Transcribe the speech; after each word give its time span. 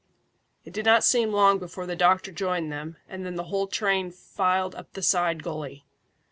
It 0.65 0.73
did 0.73 0.83
not 0.83 1.03
seem 1.03 1.31
long 1.31 1.59
before 1.59 1.85
the 1.85 1.95
doctor 1.95 2.31
joined 2.31 2.71
them, 2.71 2.97
and 3.07 3.23
then 3.23 3.35
the 3.35 3.43
whole 3.53 3.67
train 3.67 4.09
filed 4.09 4.73
up 4.73 4.93
the 4.93 5.03
side 5.03 5.43
gully. 5.43 5.85